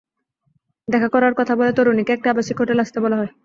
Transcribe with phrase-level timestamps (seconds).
[0.87, 3.31] দেখা করার কথা বলে তরুণীকে একটি আবাসিক হোটেলে আসতে বলা হয়।